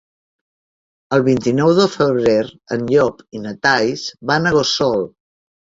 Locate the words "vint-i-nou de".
1.27-1.87